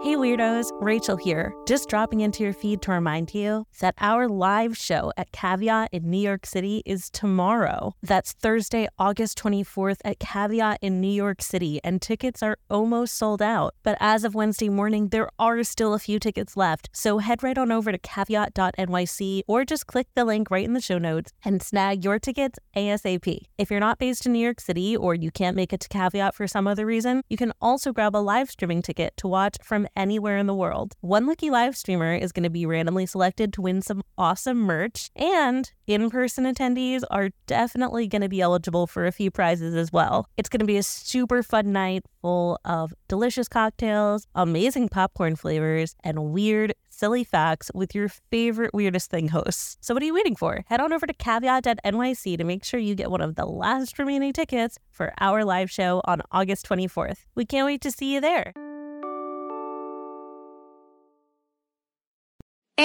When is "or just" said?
19.48-19.88